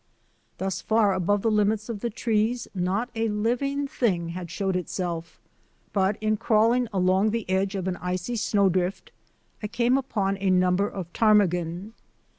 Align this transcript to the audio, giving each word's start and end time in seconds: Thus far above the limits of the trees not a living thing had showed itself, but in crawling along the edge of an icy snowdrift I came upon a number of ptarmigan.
Thus 0.57 0.81
far 0.81 1.13
above 1.13 1.43
the 1.43 1.51
limits 1.51 1.87
of 1.87 1.99
the 1.99 2.09
trees 2.09 2.67
not 2.73 3.11
a 3.13 3.29
living 3.29 3.87
thing 3.87 4.29
had 4.29 4.49
showed 4.49 4.75
itself, 4.75 5.39
but 5.93 6.17
in 6.19 6.37
crawling 6.37 6.87
along 6.91 7.29
the 7.29 7.47
edge 7.47 7.75
of 7.75 7.87
an 7.87 7.97
icy 7.97 8.35
snowdrift 8.35 9.11
I 9.61 9.67
came 9.67 9.99
upon 9.99 10.37
a 10.39 10.49
number 10.49 10.87
of 10.89 11.13
ptarmigan. 11.13 11.93